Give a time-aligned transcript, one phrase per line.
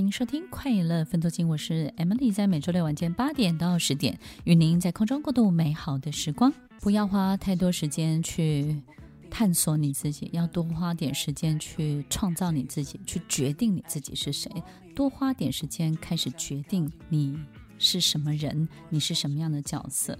[0.00, 6.50] 欢迎收听《快乐分多金》，我是 Emily，在每周六晚间八点到十点，与您在空中过渡美好的时光。
[6.80, 8.80] 不要花太多时间去
[9.30, 14.50] 探索你自己，要多花点时间去创造你自己，去决定你自己是谁。
[14.96, 17.38] 多花点时间开始决定你
[17.78, 20.18] 是什么人，你是什么样的角色。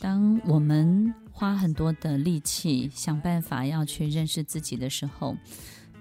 [0.00, 5.36] 当我们花很多的力气想办法要去认识自己的时候，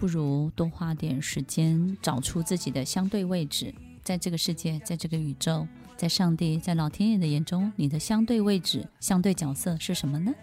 [0.01, 10.33] 不如多花点时间找出自己的相对位置，在这个世界，在这个宇宙，在上帝，在老天爷的眼中，你的相对位置、相对角色是什么呢？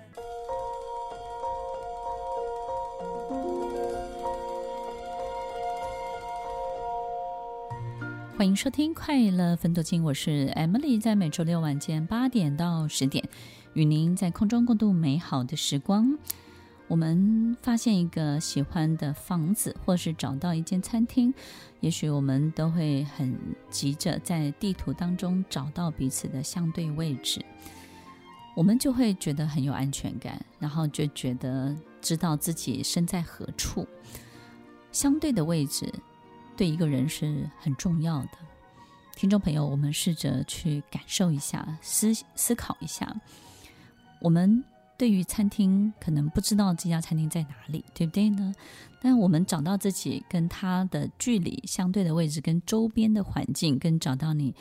[8.37, 13.29] 欢迎收听《快乐分多金》，我是 Emily，在每周六晚间八点到十点，
[13.73, 16.17] 与您在空中共度美好的时光。
[16.89, 21.33] 我们发现一个喜欢的房子，或是找到一间餐厅，
[21.81, 23.39] 也许我们都会很
[23.69, 27.45] 急着在地图当中找到彼此的相对位置，
[28.57, 33.87] 我们就会觉得很有安全感，然后就觉得知道自己身在何处。
[34.91, 35.93] 相对的位置
[36.57, 38.31] 对一个人是很重要的。
[39.15, 43.15] 听众朋友，我们试着去感受一下，思思考一下，
[44.23, 44.65] 我们。
[44.99, 48.53] 对于餐厅，可能不知道这家餐厅在哪里，对不对呢？
[49.01, 54.53] 但我们找到自己跟它的距离相对的位置，跟周边的环境，跟找到你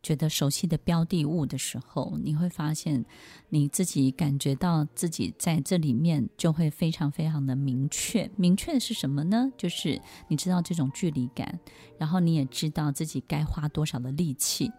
[0.00, 3.04] 觉得熟悉的标的物的时候，你会发现
[3.48, 8.30] 你自己感觉到自己在这里面就会非常非常的明确。
[8.36, 9.50] 明确的是什么呢？
[9.56, 11.58] 就是你知道这种距离感，
[11.98, 14.70] 然后你也知道自己该花多少的力气，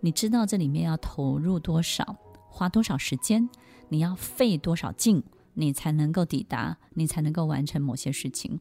[0.00, 2.16] 你知道这里面要投入多少，
[2.48, 3.46] 花多少时间。
[3.88, 5.22] 你要费多少劲，
[5.54, 8.58] 你才能够抵达，你才能够完成某些事情。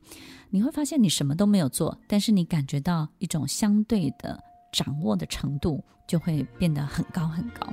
[0.49, 7.67] 你会发现你什么都没有做，但是你感觉到一种相对的掌握的程度就会变得很高很高。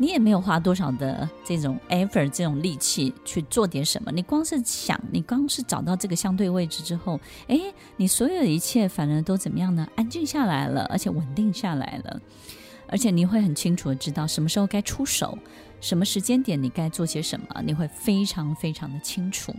[0.00, 7.18] 你也没有花多少的这种 effort 这种力气去做点什么，你光是想，你光是找到这个相对位置之后，
[7.48, 9.88] 诶，你所有的一切反而都怎么样呢？
[9.96, 12.20] 安静下来了，而且稳定下来了。
[12.86, 15.36] 而且你会很清楚的知道什么时候该出手，
[15.80, 19.54] 什么时间点你该做些什么，你会非常非常的清楚。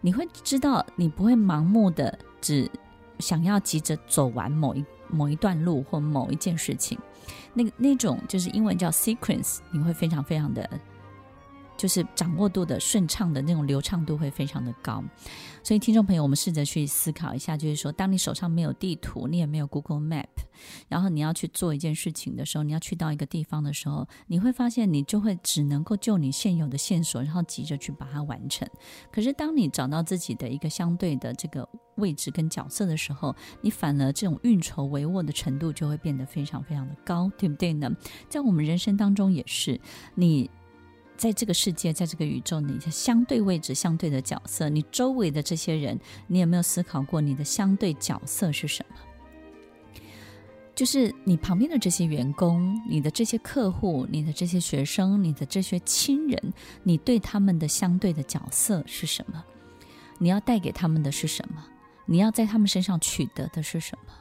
[0.00, 2.70] 你会知道，你不会盲目的只
[3.18, 6.98] 想要急着走完某一某一段路或某一件事情，
[7.52, 10.68] 那个那种就是英文叫 sequence，你会非常非常的。
[11.76, 15.02] 就是掌握度的顺畅的那种流畅度会非常的高，
[15.62, 20.26] 所以听众朋友，我们试着去思考一下，就是说，当你手上没有地图，你也没有 Google Map，
[20.88, 28.68] 然后你要去做一件事情的时候，你要去到一个地方的时候，你会发现你就会只能够就你现有的线索，然后急着去把它完成。
[29.12, 37.90] 可是当你找到自己的一个相对的这个位置跟角色的时候，你反而这种运筹帷幄的程度就会变得非常非常的高，对不对呢？
[38.28, 39.80] 在我们人生当中也是
[40.14, 40.48] 你。
[41.16, 48.96] 在这个世界，在这个宇宙，你的相对位置、相对的角色，你周围的这些人，你有没有思考过你的相对角色是什么？
[50.74, 56.52] 就是你旁边的这些员工、你的这些客户、你的这些学生、你的这些亲人，
[56.82, 59.44] 你对他们的相对的角色是什么？
[60.18, 61.64] 你要带给他们的是什么？
[62.06, 64.12] 你要在他们身上取得的是什么？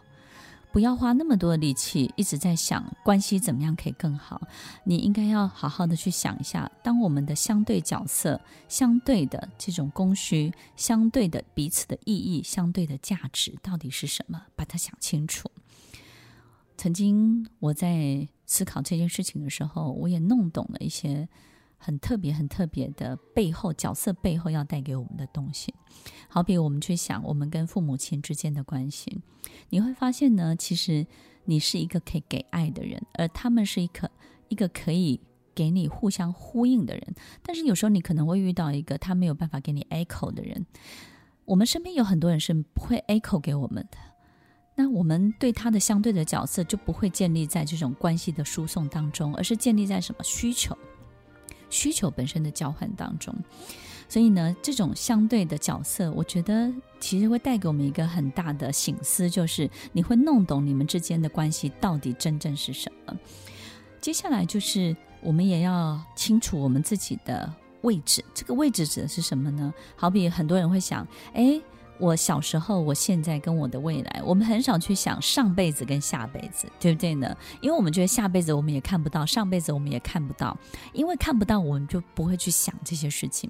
[0.74, 4.42] 不要花那么多力气一直在想关系怎么样可以更好，
[4.84, 15.48] 你应该要好好的去想一下，当我们的相对角色、相对的这种供需、相对的彼此的意义、相对的价值到底是什么，把它想清楚。
[16.76, 21.30] 曾经我在思考这件事情的时候，我也弄懂了一些。
[21.84, 25.74] 很特别、很特别的背后角色背后要带给我们的东西，
[26.30, 29.22] 好比我们去想我们跟父母亲之间的关系，
[29.70, 31.06] 你会发现呢，其实
[31.44, 34.10] 你是一个可以给爱的人，而他们是一个
[34.48, 35.20] 一个可以
[35.54, 37.16] 给你互相呼应的人。
[37.42, 40.66] 但是有时候你可能会遇到一个他没有办法给你 echo 的人。
[41.44, 43.98] 我们身边有很多人是不会 echo 给我们的，
[44.76, 50.78] 那我们对他的相对的角色就不会建立在这种关系的输送当中，而是建立在什么需求？
[51.74, 53.36] 需求本身的交换当中，
[54.08, 63.18] 所以呢，这种相对的角色，我觉得其实会带给我们一个很大的醒思，就是你会弄懂你们之间的关系到底真正是什么。
[64.00, 69.74] 接下来就是我们也要清楚我们自己的位置，这个位置指的是什么呢？
[69.96, 71.60] 好比很多人会想，诶，
[72.04, 77.34] 我小时候、我现在跟我的未来，我们很少去想上辈子跟下辈子，对不对呢？
[77.62, 80.58] 因为我们觉得下辈子我们也看不到，上辈子我们也看不到，
[80.92, 83.50] 因为看不到，我们就不会去想这些事情。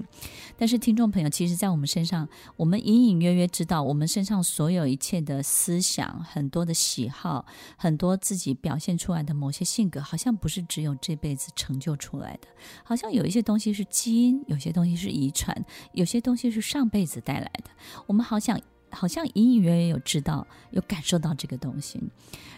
[0.55, 12.47] 但是听众朋友，其实，在我们身上，我们隐隐约约知道，我们身上所有一切的思想、很多的喜好、很多自己表现出来的某些性格，好像不是只有这辈子成就出来的，
[12.83, 17.71] 好像有一些东西是基因，有些东西是遗传，有些东西是上辈子带来的。
[18.05, 18.60] 我们好像
[18.92, 22.00] 好像隐隐约约有知道、有感受到这个东西。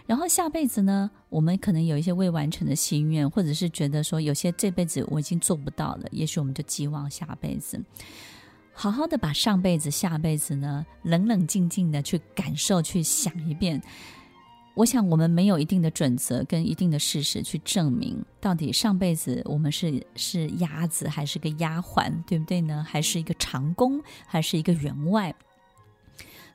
[0.07, 7.79] 然后下辈子呢，我们可能有一些未完成的心愿，或者是觉得说有些这辈子我已经做不到了，也许我们就寄望下辈子。
[8.73, 13.81] 好好的把上辈子、下辈子呢，冷冷静静的去感受、去想一遍。
[14.75, 22.85] 我想我们没有一定的准则跟一定的事实去证明，到底上辈子我们是是鸭子还是个丫鬟，对不对呢？
[22.85, 25.33] 还是一个长工，还是一个员外？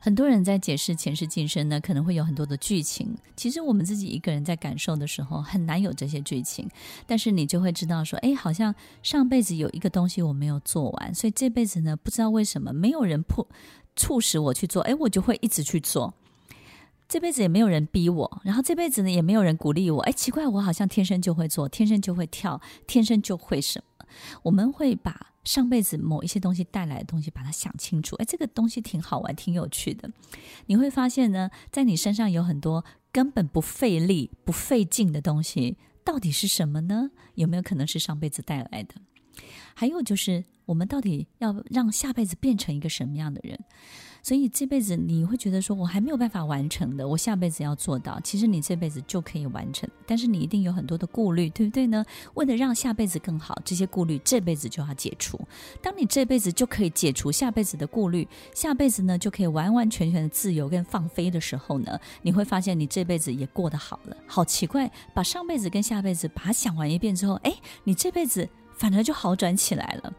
[0.03, 3.15] 很多人在解释前世今生呢，可能会有很多的剧情。
[3.37, 6.67] 其实我们自己一个人在感受的时候，很难有这些剧情。
[7.07, 13.47] 但是你就会知道说，哎，好像上辈子有一个东西我没有做完，所以这辈子呢，不知道为什么没有人迫
[13.95, 16.15] 促使我去做，哎，我就会一直去做。
[17.07, 20.01] 这辈子也没有人逼我，然后这辈子呢，也没有人鼓励我。
[20.03, 24.07] 哎，奇怪，我好像天生就会做，天生就会跳，天生就会什么。
[24.45, 25.30] 我们会把。
[25.45, 28.17] 上辈子某一些东西带来的东西，把它想清楚。
[28.17, 30.11] 哎，这个东西挺好玩，挺有趣的。
[30.67, 37.11] 你会发现呢，在你身上有很多根本不费力、不费劲的东西，到底是什么呢？
[37.35, 38.95] 有没有可能是上辈子带来的？
[39.75, 43.59] 还有就是，我们到底要让下辈子变成一个什么样的人？
[44.23, 48.21] 所以这辈子你会觉得说，我还没有办法完成的，我下辈子要做到。
[48.21, 52.05] 其实你这辈子就可以完成，但是你一定有很多的顾虑，对不对呢？
[52.35, 55.41] 为了让下辈子更好，这些顾虑这辈子就要解除。
[55.83, 64.17] 当你这辈子就可以解除下辈子的顾虑，下辈子呢就可以完完全全的自由跟放飞的时候呢，你会发现你这辈子也过得好了。
[64.27, 70.13] 好奇怪，把上辈子跟下辈子把它想完一遍之后，哎，你这辈子反而就好转起来了。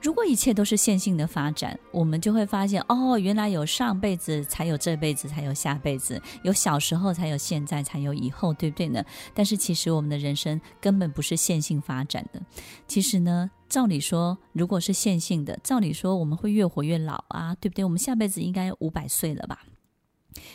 [0.00, 9.04] 如果一切都是线性的发展，我们就会发现，哦，原来有上辈子才有这辈子，才有下辈子，有小时候才有现在，才有以后，对不对呢？
[9.34, 12.40] 但是其实我们的人生根本不是线性发展的。
[12.86, 17.84] 其实呢，照理说，如果是线性的，照理说我们会越活越老啊，对不对？
[17.84, 19.62] 我们下辈子应该五百岁了吧？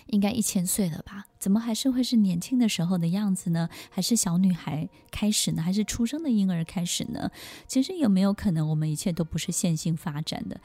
[0.07, 1.25] 应该一千岁了吧？
[1.39, 3.69] 怎么还是会是年轻的时候的样子呢？
[3.89, 5.61] 还是小女孩开始呢？
[5.61, 7.29] 还是出生的婴儿开始呢？
[7.67, 10.59] 其实有没有可能，我们一切都不是线性发展的？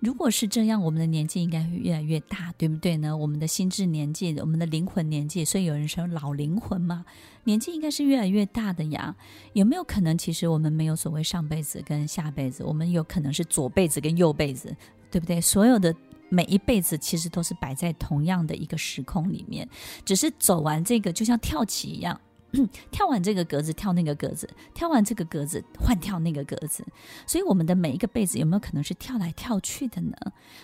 [0.00, 3.16] 如果是这样，我们的年纪应该会越来越大，对不对呢？
[3.16, 7.06] 我们的心智年纪，我们的灵魂年纪，所以有人说老灵魂嘛，
[7.44, 9.16] 年纪应该是越来越大的呀。
[9.54, 14.76] 有没有可能，其实我们没有所谓上辈子跟下辈子，我们有可能是左辈子跟右辈子，
[15.10, 15.40] 对不对？
[15.40, 15.94] 所有的。
[16.28, 19.68] 每一辈子其实都是摆在同样的一个时空里面，
[20.04, 22.20] 只是走完这个就像跳棋一样，
[22.90, 26.84] 跳完这个格子跳那个格子，跳完这个格子换跳那个格子。
[27.26, 30.16] 所以我们的每一个辈子有没有可能是跳来跳去的呢？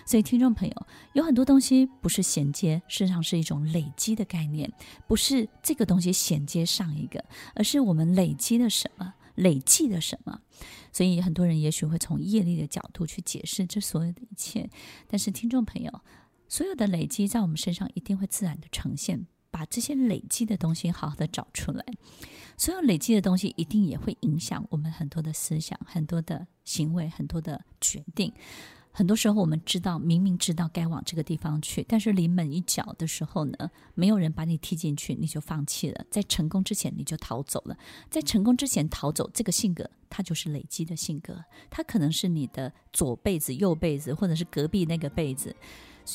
[0.05, 4.71] 所以听众朋友，有很多东西不是衔接，事实上是一种累积的概念，
[5.07, 7.23] 不是这个东西衔接上一个，
[7.55, 9.13] 而是我们累积了什么。
[9.41, 10.41] 累积了什么？
[10.93, 14.69] 所以很多人也许会从业力的角度去解释这所有的一切。
[15.07, 16.01] 但是听众朋友，
[16.47, 19.27] 所有的累积在我们身上一定会自然的呈现。
[19.53, 21.83] 把这些累积的东西好好的找出来，
[22.55, 28.31] 所有累积的东西一定也会影响我们很多的思想、很多的行为、很多的决定。
[28.93, 36.05] 很多时候，我们知道，明明知道该往这个地方去，但是临门一脚的时候呢，没有人把你踢进去，你就放弃了。
[36.09, 37.77] 在成功之前，你就逃走了。
[38.09, 41.43] 在成功之前逃走，这个性格，它就是累积的性格。
[41.69, 45.55] 它可能是你的左辈子、右辈子，或者是隔壁那个辈子，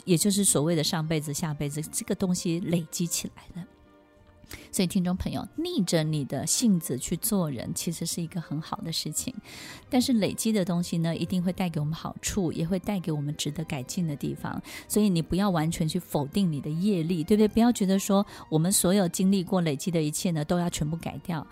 [0.04, 3.66] 也就是所谓的上辈子、下辈子，这个东西累积起来了。
[4.70, 9.34] 所以，听众朋友，逆着你的性子去做人，其实是一个很好的事情。
[9.88, 14.60] 但是，累积的东西呢，一定会带给我们好处，也会带给我们值得改进的地方。
[14.86, 17.48] 所以，你不要完全去否定你的业力，对不对？
[17.48, 21.46] 不要觉得说我们所有经历过累积的一切呢，都要全部改掉。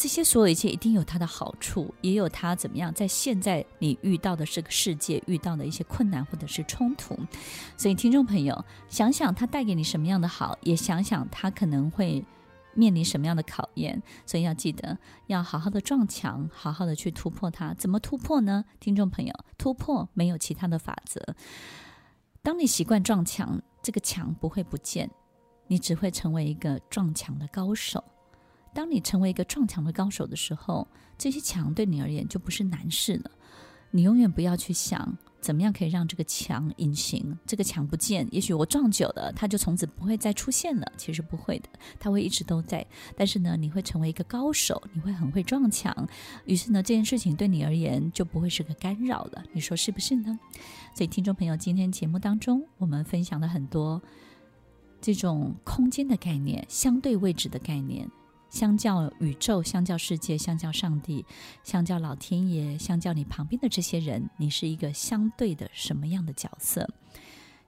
[0.00, 7.14] 这些所有一切一定有它的好处，也有它怎么样，在现在你遇到的这个世界遇到的一些困难或者是冲突。
[7.76, 12.24] 所以，听众朋友，想想它带给你什么样的好，也想想它可能会。
[12.72, 14.00] 面临什么样的考验？
[14.24, 17.74] 所以要记得要好好的撞墙，好好的去突破它。
[17.74, 18.64] 怎么突破呢？
[18.78, 21.20] 听众朋友，突破没有其他的法则。
[22.42, 25.10] 当你习惯撞墙，这个墙不会不见，
[25.66, 28.02] 你只会成为一个撞墙的高手。
[28.72, 30.86] 当你成为一个撞墙的高手的时候，
[31.18, 33.30] 这些墙对你而言就不是难事了。
[33.92, 37.36] 你永远不要去想怎么样可以让这个墙隐形？
[37.44, 40.92] 这个墙不见，也许我撞久了，它就从此不会再出现了。
[40.96, 42.86] 其实不会的，它会一直都在。
[43.16, 46.08] 但是呢，你会成为一个高手，你会很会撞墙。
[46.44, 49.42] 于是呢，这件事情对你而言就不会是个干扰了。
[49.52, 50.38] 你说是不是呢？
[50.94, 54.00] 所以，听众朋友，今天节目当中，我们分享了很多
[55.00, 58.08] 这种空间的概念、相对位置的概念。
[58.50, 61.24] 相较宇宙，相较世界，相较上帝，
[61.62, 66.86] 相较老天爷，相较你旁边的这些人，你是一个相对的什么样的角色？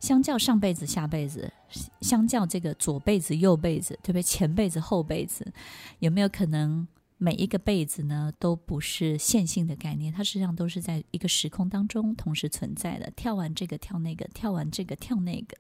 [0.01, 1.53] 相较上辈子、下辈子，
[2.01, 4.23] 相较这个左辈子、右辈子，对不对？
[4.23, 5.53] 前辈子、后辈子，
[6.01, 10.13] 有没有可能每一个辈子呢都不是线性的概念？
[10.13, 13.09] 它实际上都是在一个时空当中同时存在的。
[13.15, 15.57] 跳完这个，跳那个；跳完这个，跳那个。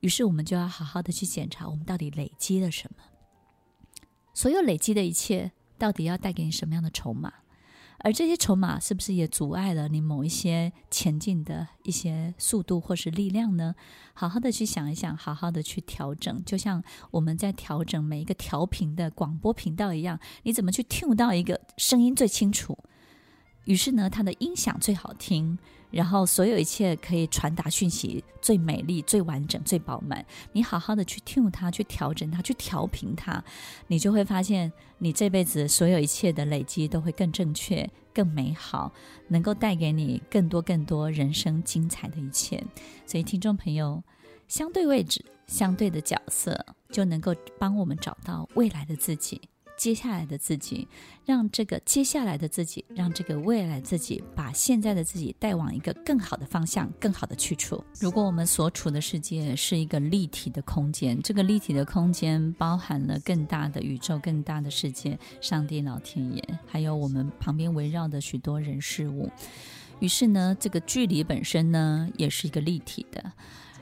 [0.00, 3.02] 于是我们就要好好的去检查，我们到底累积了什么。
[4.36, 7.32] 所有累积的一切，到底要带给你什么样的筹码？
[8.00, 13.74] 而这些筹码是不是也阻碍了你某一些前进的一些速度或是力量呢？
[14.12, 22.76] 好好的去想一想，好好的去调整，就像我们在调整每一个调频的广播频道一样，你怎么去听到一个声音最清楚？
[23.64, 25.58] 于是呢，它的音响最好听。
[25.96, 30.22] 然后，所有一切可以传达讯息最美丽、最完整、最饱满。
[30.52, 33.42] 你好好的去 tune 它，去调整它，去调频它，
[33.86, 38.92] 你就会发现，你这辈子所有一切的累积都会更正确、更美好，
[39.28, 42.62] 能够带给你更多、更多人生精彩的一切。
[43.06, 44.04] 所以，听众朋友，
[44.48, 49.40] 相对位置、相对的角色，就能够帮我们找到未来的自己。
[49.76, 50.88] 接下来的自己，
[51.24, 57.84] 让这个接下来的自己，让这个未来自己，把现在的自己带往一个更好的方向、更好的去处。
[58.00, 69.30] 如果我们所处的世界是一个立体的空间，这个立体的空间包含了更大的宇宙、更大的世界、上帝、老天爷，还有我们旁边围绕的许多人事物。
[70.00, 73.32] 于是呢，这个距离本身呢，也是一个立体的。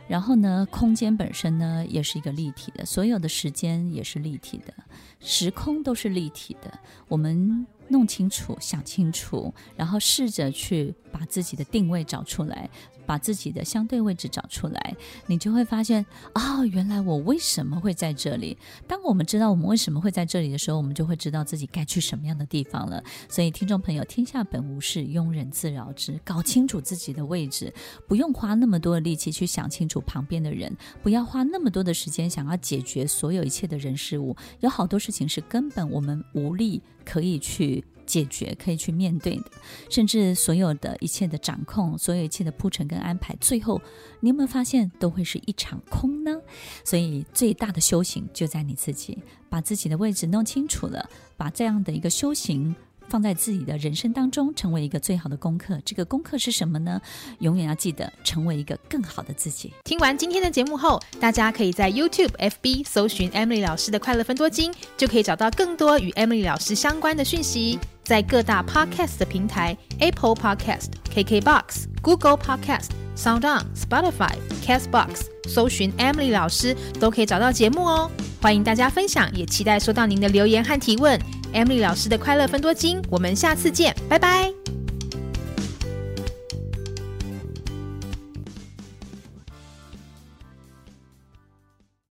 [0.06, 4.74] 然后呢，空间本身呢，也是一个立体的，所有的时间也是立体的，
[5.20, 6.78] 时空都是立体的。
[7.08, 12.68] 我们弄清楚、想清楚，然后试着去把自己的定位找出来。
[13.06, 18.56] 把自己的相对位置找出来，你就会发现啊、哦，原来我为什么会在这里？
[18.88, 23.04] 当我们知道我们为什么会在这里的时候，我们就会知道自己该去什么样的地方了。
[23.28, 26.18] 所以，听众朋友，天下本无事，庸人自扰之。
[26.24, 27.70] 搞清楚自己的位置，
[28.08, 34.34] 不用花那么多的力气去想清楚旁边的人，不要花那么多的时间想要解决所有一切的人事物。
[34.60, 37.84] 有好多事情是根本我们无力可以去。
[38.06, 39.44] 解决可以去面对的，
[39.88, 43.80] 甚至所有的一切的掌控，所有一切的铺陈跟安排，最后
[44.20, 46.38] 你有没有发现都会是一场空呢？
[46.84, 49.16] 所以最大的修行就在你自己，
[49.48, 51.08] 把自己的位置弄清楚了，
[51.38, 52.76] 把这样的一个修行。
[53.08, 55.78] 放在自己的人生当中，成为一个最好的功课。
[55.84, 57.00] 这个功课是什么呢？
[57.40, 59.72] 永远要记得成为一个更好的自己。
[59.84, 67.78] 听完今天的节目后，大家可以在 YouTube、FB 搜寻 Emily 老师的快乐分多金，就可以找到更多与 Emily 老师相关的讯息。
[68.02, 78.10] 在各大 Podcast 的平台，Apple Podcast、KKBox、Google Podcast、SoundOn、Spotify、Castbox，搜寻 Emily 老师都可以找到节目哦。
[78.42, 81.18] 欢迎大家分享，也期待收到您的留言和提问。
[81.54, 84.73] Emily 老师的快乐分多金，我们下次见，拜拜。